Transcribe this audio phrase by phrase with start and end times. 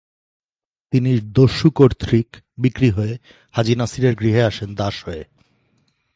[0.91, 2.27] তিনি দস্যুকর্তৃক
[2.57, 3.17] বিক্রি হয়ে
[3.51, 5.23] হাজী নাসিরের গৃহে আসেন দাস হয়ে।